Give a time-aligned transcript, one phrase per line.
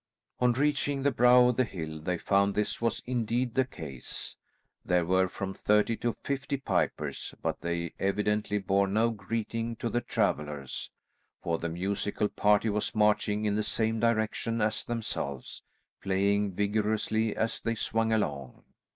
[0.39, 4.35] On reaching the brow of the hill they found this was indeed the case.
[4.83, 10.01] There were from thirty to fifty pipers, but they evidently bore no greeting to the
[10.01, 10.89] travellers,
[11.43, 15.61] for the musical party was marching in the same direction as themselves,
[16.01, 18.63] playing vigorously as they swung along.